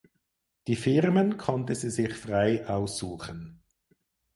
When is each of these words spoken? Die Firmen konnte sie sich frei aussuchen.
Die 0.65 0.77
Firmen 0.77 1.37
konnte 1.37 1.75
sie 1.75 1.91
sich 1.91 2.15
frei 2.15 2.67
aussuchen. 2.67 3.61